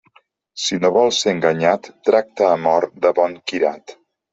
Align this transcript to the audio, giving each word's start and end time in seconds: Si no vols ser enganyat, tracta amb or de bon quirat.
Si 0.61 0.79
no 0.85 0.91
vols 0.95 1.21
ser 1.25 1.35
enganyat, 1.35 1.93
tracta 2.11 2.51
amb 2.57 2.75
or 2.77 2.93
de 3.07 3.17
bon 3.23 3.41
quirat. 3.53 4.01